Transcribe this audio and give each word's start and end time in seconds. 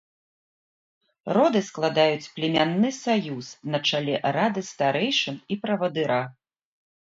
Роды 1.37 1.61
складаюць 1.67 2.31
племянны 2.39 2.89
саюз 3.03 3.53
на 3.77 3.85
чале 3.89 4.15
рады 4.41 4.61
старэйшын 4.73 5.35
і 5.53 5.63
правадыра. 5.67 6.21